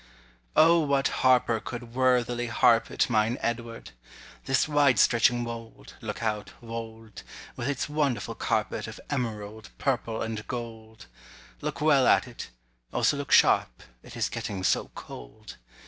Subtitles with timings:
[0.55, 3.91] O WHAT harper could worthily harp it, Mine Edward!
[4.45, 7.21] this wide stretching wold (Look out wold)
[7.55, 11.05] with its wonderful carpet Of emerald, purple, and gold!
[11.61, 15.57] Look well at it—also look sharp, it Is getting so cold.